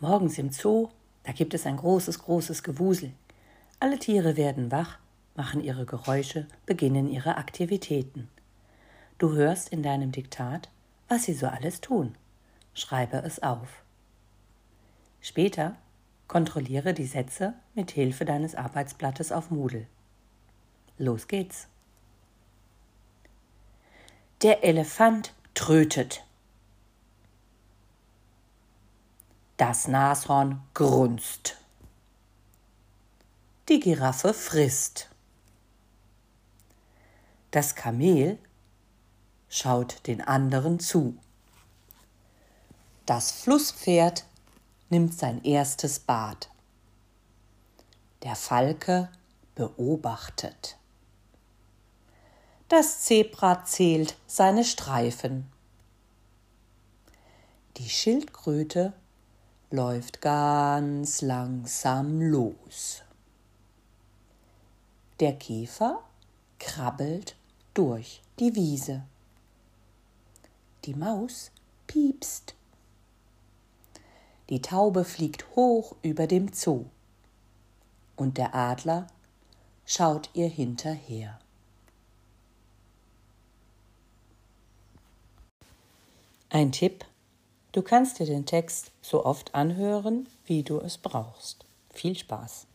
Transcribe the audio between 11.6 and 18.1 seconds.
tun. Schreibe es auf. Später kontrolliere die Sätze mit